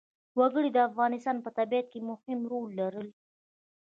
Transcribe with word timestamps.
وګړي 0.39 0.69
د 0.73 0.77
افغانستان 0.89 1.37
په 1.41 1.49
طبیعت 1.57 1.85
کې 1.91 1.99
مهم 2.11 2.39
رول 2.51 2.69
لري. 2.81 3.09